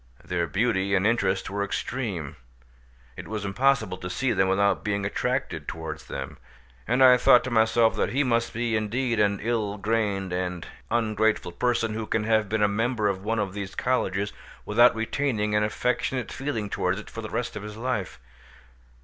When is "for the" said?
17.11-17.29